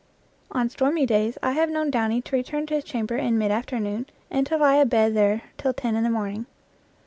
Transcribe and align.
On 0.51 0.67
stormy 0.67 1.05
days 1.05 1.37
I 1.43 1.51
have 1.51 1.69
known 1.69 1.91
Downy 1.91 2.21
to 2.23 2.35
return 2.35 2.65
to 2.65 2.73
his 2.73 2.83
chamber 2.83 3.15
in 3.17 3.37
mid 3.37 3.51
afternoon, 3.51 4.07
and 4.31 4.47
to 4.47 4.57
lie 4.57 4.77
abed 4.77 5.13
there 5.13 5.43
till 5.59 5.73
ten 5.73 5.95
in 5.95 6.03
the 6.03 6.09
morning. 6.09 6.47